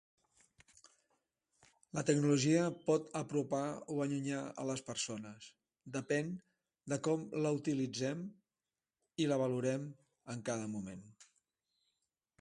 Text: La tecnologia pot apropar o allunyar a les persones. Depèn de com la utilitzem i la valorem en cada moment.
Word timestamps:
La 1.97 2.03
tecnologia 2.09 2.63
pot 2.87 3.11
apropar 3.19 3.67
o 3.95 3.99
allunyar 4.05 4.39
a 4.63 4.65
les 4.69 4.83
persones. 4.89 5.49
Depèn 5.97 6.31
de 6.95 6.99
com 7.09 7.27
la 7.47 7.51
utilitzem 7.59 8.23
i 9.25 9.27
la 9.33 9.41
valorem 9.43 9.85
en 10.35 10.41
cada 10.51 10.69
moment. 10.77 11.05